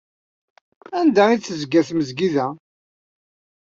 Anda 0.99 1.23
i 1.33 1.35
d-tezga 1.37 1.81
tmezgida? 1.87 2.47